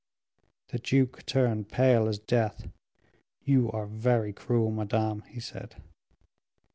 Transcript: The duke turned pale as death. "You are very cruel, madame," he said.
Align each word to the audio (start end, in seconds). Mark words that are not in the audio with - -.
The 0.69 0.79
duke 0.79 1.27
turned 1.27 1.69
pale 1.69 2.07
as 2.07 2.17
death. 2.17 2.67
"You 3.43 3.69
are 3.71 3.85
very 3.85 4.33
cruel, 4.33 4.71
madame," 4.71 5.21
he 5.27 5.39
said. 5.39 5.75